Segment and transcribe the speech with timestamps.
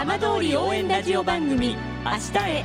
[0.00, 2.64] 浜通り応援ラジオ番組「明日へ」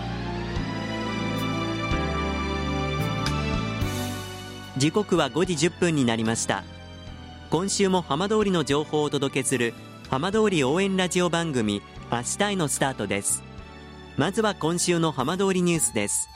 [4.78, 6.64] 時刻は5時1分になりました。
[7.50, 9.74] 今週も浜通りの情報をお届けする
[10.10, 13.44] 浜通り応援ラジオ番組明日へのスタートです。
[14.16, 16.30] まずは今週の浜通りニュースです。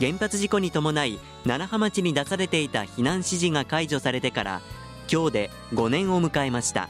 [0.00, 4.62] 原発事故に伴い楢葉町に出されていた避難指示が解除されてから
[5.08, 6.88] 今日で5年を迎えました。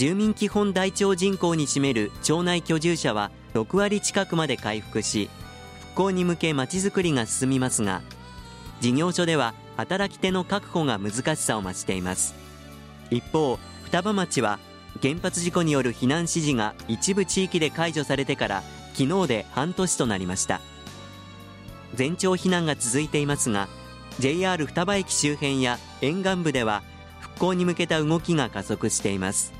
[0.00, 5.28] 住民基本台帳人口に占める町内居住者は6割近くまで回復し
[5.80, 8.00] 復興に向けまちづくりが進みますが
[8.80, 12.34] 事業所では働き手の確保が難しさを増しています。
[13.10, 14.58] 一方双葉町は
[15.02, 18.62] 原発事故による避難指示が一部地域で解除されてから
[18.94, 20.62] 昨日で半年となりました。
[21.92, 23.68] 全町避難が続いていますが
[24.18, 26.82] JR 双葉駅周辺や沿岸部では
[27.20, 29.59] 復興に向けた動きが加速しています。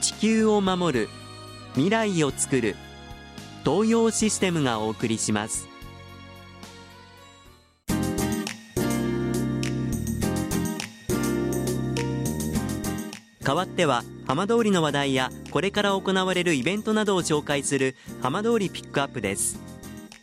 [0.00, 1.08] 地球を守る
[1.74, 2.76] 未来をつくる
[3.64, 5.68] 東洋システムがお送りします。
[13.42, 19.58] 代わっては浜通りの話題やこれから行われるイベントなどを紹介する浜通りピックアップです。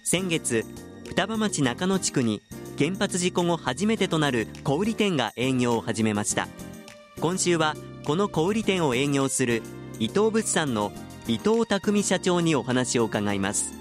[0.04, 0.66] 先月
[1.08, 2.42] 双葉町中野地区に
[2.78, 6.48] 原発事故後初めてとなる小売店が営業を始めました。
[7.20, 7.76] 今週は
[8.08, 9.62] この小売店を営業する
[10.00, 10.94] 伊藤物産の
[11.28, 13.74] 伊藤匠社長にお話を伺います。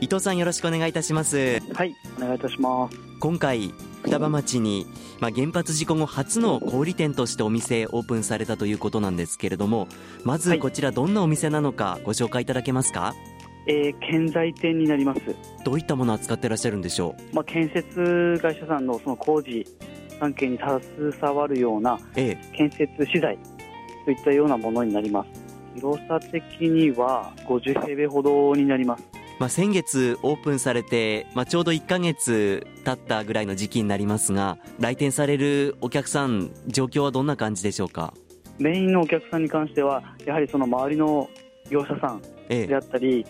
[0.00, 1.60] 伊藤さんよろしくお願いいたします。
[1.72, 2.98] はいお願いいたします。
[3.20, 4.88] 今回双葉町に、
[5.20, 9.86] まあ、原発事故後初の小売店としてお店オープンされたということなんですけれども
[10.24, 13.14] まずこちらどんなお店なのかご紹介いただけますか、
[13.68, 15.20] えー、建材店になります。
[15.64, 19.64] どういったものを扱ってらっしゃるんでしょう、まあ、建設会社さんのその工事
[20.22, 23.36] 関係に携わるような建設資材
[24.04, 25.28] といったようなものになります。
[25.74, 29.04] 広さ的には50平米ほどになります。
[29.38, 38.14] まあ、先月オープンされて、まあ、ちょうど1か月経ったぐらいの時期になりますが来店されるお客さん状況はどんな感じでしょうか？
[38.58, 41.28] メインのお客さんに関してはやはりその周りの
[41.70, 43.26] 業者さんであったり、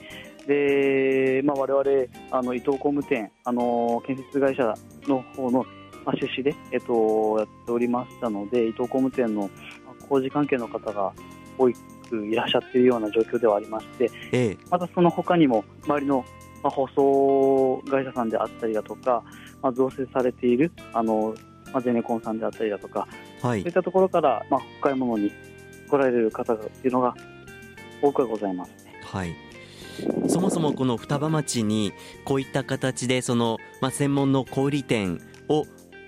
[0.49, 4.75] ええ、でまあ、我々あの伊藤工務店あの建設会社
[5.07, 5.65] の方の、
[6.05, 9.49] まあ、出資で、えっと、やっておりましたので伊藤工務店の
[10.13, 11.11] 工事関係の方が
[11.57, 11.75] 多い
[12.11, 16.23] くいらっしゃっているような状況ではありまして、ええ、またその他にも周りの、
[16.63, 19.25] まあ、放送会社さんであったりだとか、
[19.63, 21.35] まあ、造成されているあの、
[21.73, 23.09] まあ、ゼネコンさんであったりだとか、
[23.41, 25.33] はい、そういったところから、まあ、お買い物に
[25.89, 27.15] 来られる方っていうのが
[28.03, 29.35] 多くはございます、ね、はい。
[30.29, 31.95] そもそもこの双葉町に
[32.27, 35.65] こういった形でその、まあ、専門の小売店を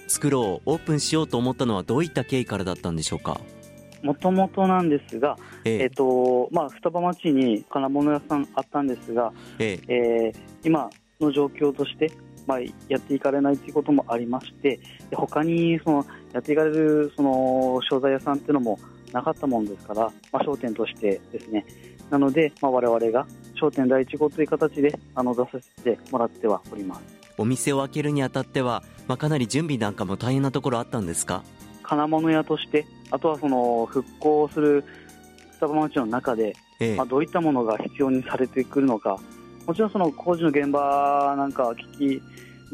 [0.09, 3.41] 作ろうオープンしようと思ったのはどういった経緯からだったんでしょうか？
[4.05, 5.83] もともとなんですが、ええ。
[5.85, 9.95] えー、とまあ、双葉町に金物屋さんあったんですが、ええ。
[9.95, 12.13] えー、今の状況として、
[12.47, 14.79] まあ、やっていかれないということもありまして
[15.09, 18.79] で他にそのやっていかれるその商材屋さんっていうのも
[19.13, 21.65] なかったものですから、まあ、商店としてですね。
[22.11, 27.03] なので、まあ、我々が商店第一号という形であの出させてもらってはおります。
[27.39, 31.43] お店を開けるにあたっては、まあ、かなり準備なんかも大変なところあったんですか？
[31.83, 34.85] 金物屋としてあとはその復興する
[35.53, 39.19] 双葉町の中で、ええ、まあ、どういったものが必要にされてくるのか。
[39.67, 42.23] もちろんその工事の現場なんか聞き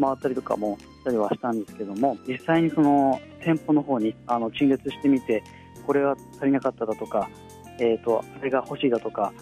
[0.01, 5.45] 回ったりとかもしたりはしたんですけども実際にその店舗の方にあの陳列してみて
[5.87, 7.31] これが足りなかっただとか、
[7.79, 9.33] えーと、あれが欲しいだとか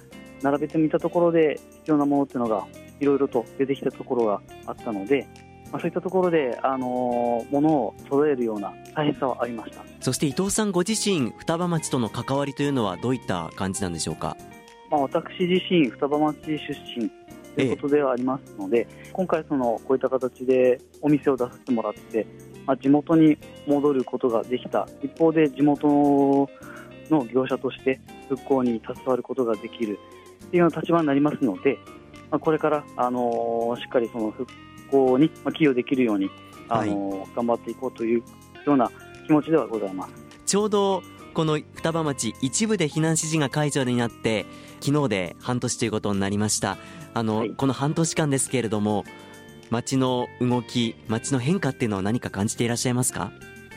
[0.42, 2.66] 並べてみたところで必要なものっていうのが
[3.00, 5.26] いろいろと出てきたところがあったので
[5.70, 9.82] まあ、そういったところで、あのー、ものを揃えるような大変さはありました。
[10.00, 14.36] そして伊藤さんご自身双葉町との関わりというのはどういった感じなんでしょうか、
[14.90, 16.56] まあ、私自身双葉町出
[16.96, 17.10] 身
[17.54, 22.26] ということではありますので、ええ、今回そのこういった形でお店を出させてもらって、
[22.64, 23.36] まあ、地元に
[23.66, 24.88] 戻ることができた。
[25.02, 26.48] 一方で地元
[27.10, 29.98] の業者として復興に携わることができる。
[30.50, 31.78] というような立場になりますので、
[32.30, 34.50] まあ、これから、あのー、しっかりその復
[34.90, 36.30] 興に寄与できるように
[36.68, 38.22] あの、はい、頑張っていこうという
[38.66, 38.90] ような
[39.26, 40.12] 気持ちではございます。
[40.46, 41.02] ちょうど
[41.34, 44.46] この双葉町一部で避難指示が解除になって
[44.80, 46.78] 昨日で半年ということになりました。
[47.14, 49.04] あの、はい、この半年間ですけれども
[49.70, 53.30] 街の動き街の変化っていうのは何か感じていらっしゃいますか？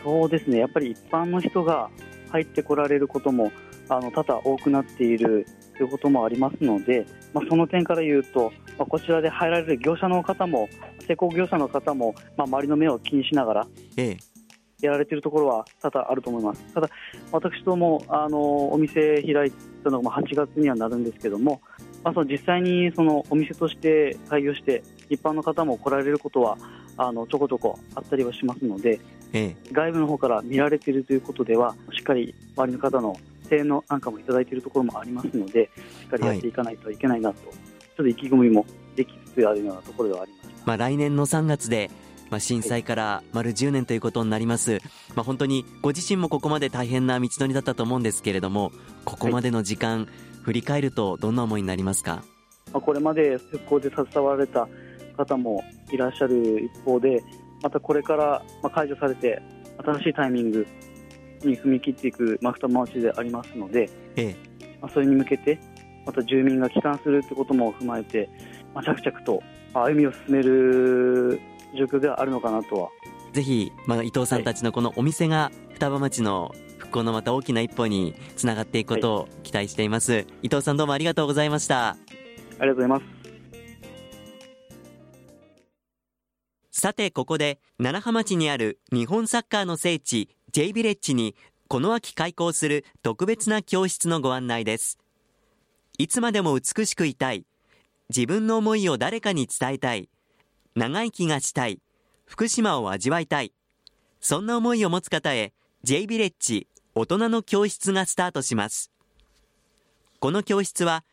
[0.03, 0.59] そうですね。
[0.59, 1.89] やっぱり一般の人が
[2.29, 3.51] 入ってこられることも
[3.89, 5.45] あの多々多くなっている
[5.77, 10.69] ということもありますので、まあ、その点から言うと、まあ、こちらで入られる業者の方も
[11.11, 13.67] 施工業者の方も、まあ、周りの目を気にしながら、
[13.97, 14.17] ええ、
[14.81, 16.61] やられているところは多々あると思います。
[16.73, 16.89] ただ
[17.31, 19.51] 私どもあのお店開い
[19.83, 21.61] たのが8月にはなるんですけども、
[22.03, 26.57] まあ、その実際にそのお店として開業して一般の方も来られることは
[26.97, 28.99] あのちょこちょこあったりはしますので、
[29.33, 33.15] ええ、外部の方から見られているということではしっかり周りの方の
[33.49, 35.69] 声援のなんかもいただいているところもありますので
[36.01, 38.65] しっかりやっていかないといけないなと、はい、ちょっと意気込みも
[38.95, 40.63] できつつあるようなところではあります。
[40.65, 41.89] まあ、来年の3月で
[42.31, 44.79] まあ、震災から丸10年ということになります、
[45.15, 48.71] まあ、本当にご自身もここまで大変な道のりだったと思うんですけれども
[49.03, 50.07] ここまでの時間、はい、
[50.43, 52.23] 振り返るとどんな思いになりますか、
[52.71, 54.65] まあ、これまで復興で携わられた
[55.17, 55.61] 方も
[55.91, 57.21] いらっしゃる一方で
[57.61, 58.41] またこれから
[58.73, 59.41] 解除されて
[59.83, 60.65] 新しいタイミング
[61.43, 64.75] に踏み切っていくマフタマーチでありますので、ええ。
[64.81, 65.59] まあ、それに向けて
[66.05, 68.29] また住民が帰還するということも踏まえて、
[68.73, 69.41] まあ、着々と
[69.73, 71.39] 歩みを進める
[71.77, 72.89] 状況ではあるのかなとは。
[73.33, 81.89] ぜひ、まあ、伊藤さんたちのこのお店が双葉町の復興のまた大きな一歩につながっていくことを期待しています、はい、伊藤さんどうもありがとうございました。
[81.91, 81.95] あ
[82.59, 83.21] りがとうございます。
[86.81, 91.35] さてここで楢葉町にある日本サッカーの聖地 J ビレッジに
[91.67, 94.97] この秋開校する特別な教室のご案内です
[96.01, 97.45] いつまでも美しくいたい。
[98.09, 100.09] 自分の思いを誰かに伝えたい。
[100.73, 101.79] 長生きがしたい。
[102.25, 103.53] 福島を味わいたい。
[104.19, 105.53] そんな思いを持つ方へ
[105.83, 106.65] J ビレッジ
[106.95, 108.89] 大人の教室がスタートします。
[110.19, 111.03] この教室は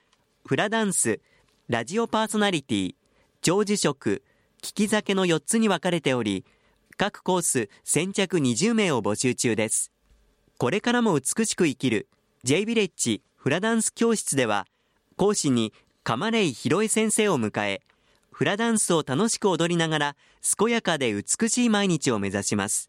[0.46, 1.20] フラダンス
[1.68, 2.94] ラジオパーソナリティ
[3.42, 4.22] 長寿食
[4.62, 6.46] 聞き酒の4つに分かれており
[6.96, 9.92] 各コース先着20名を募集中です。
[10.56, 12.08] これからも美しく生きる
[12.42, 14.66] J ビレッジフラダンス教室では
[15.18, 15.74] 講師に
[16.04, 17.82] 鎌レイ博恵先生を迎え
[18.30, 20.16] フラダンスを楽しく踊りながら
[20.56, 22.88] 健やかで美しい毎日を目指します。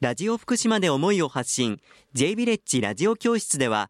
[0.00, 1.80] ラジオ福島で思いを発信
[2.12, 3.88] J ビレッジラジオ教室では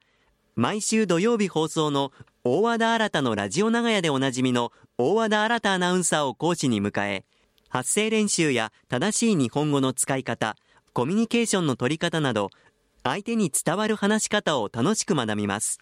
[0.56, 2.12] 毎週土曜日放送の
[2.44, 7.24] 大和田新のラジオ長屋でおなじみの大和田新アナウンサーを講師に迎え
[7.70, 10.54] 発声練習や正しい日本語の使い方
[10.92, 12.50] コミュニケーションの取り方など
[13.02, 15.78] 相手に伝わる話し方を楽しく学びます。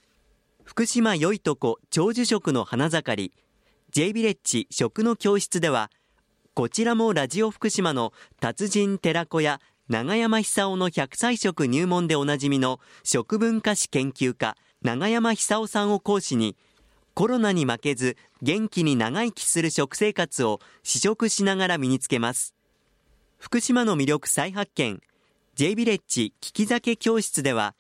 [0.64, 3.32] 福島よいとこ長寿食の花盛り
[3.90, 5.90] J ビレッジ食の教室では
[6.54, 16.56] こちらもラジオ福島の達人寺子屋長山久夫の百歳食入門でおなじみの食文化史研究家長山久夫さんを講師に
[17.14, 22.54] コロナに負けず元気に長生きする食生活を試食しながら身につけます。
[23.38, 25.02] 福島の魅力再発見
[25.54, 27.74] J ビレッジ聞き酒教室では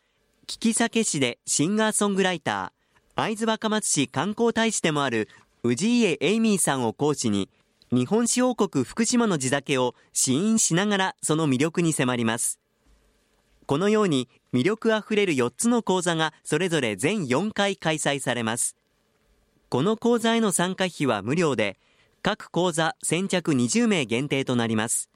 [0.58, 5.28] き酒師でシンガーソングライター会津若松市観光大使でもある
[5.62, 7.50] 氏家エイミーさんを講師に
[7.92, 12.58] 日本史王国福島の地酒を試飲しながらその魅力に迫ります。
[13.66, 18.76] このように魅力あふれる4つの講座がそれぞれ全4回開催されます。
[19.68, 21.78] この講座への参加費は無料で
[22.22, 25.10] 各講座先着20名限定となります。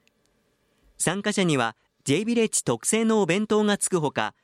[0.98, 4.34] 参加者には J ビレッジ特製のお弁当がつくほか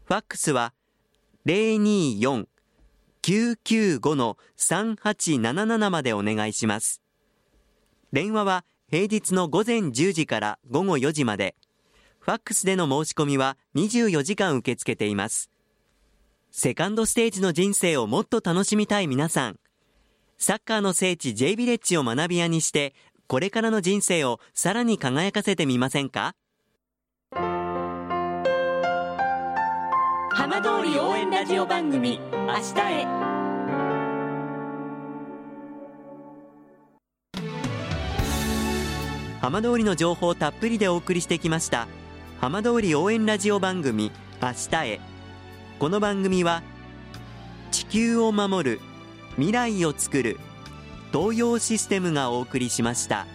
[0.06, 0.74] ファックスは
[1.48, 2.46] 024
[3.24, 7.02] 995-3877までお願いします。
[8.14, 11.56] 電話は平日の午前10時から午後4時まで、
[12.20, 15.50] ファックスでの申し込みは24時間受け付けています。
[16.52, 19.58] セカンドステージの人生をもっと楽しみたい皆さん、
[20.38, 22.94] サッカーの聖地 J ビレッジを学び屋にして、
[23.26, 26.36] これからの人生をさらに輝かせてみませんか？
[30.36, 33.06] 浜通り応援ラジオ番組「明日へ」
[39.40, 41.88] 浜通りの情報たっぷりでお送りしてきました
[42.42, 44.12] 浜通り応援ラジオ番組
[44.44, 45.00] 「明日へ」
[45.80, 46.64] この番組は
[47.72, 48.82] 地球を守る
[49.36, 50.38] 未来をつくる
[51.14, 53.26] 東洋システムがお送りしました。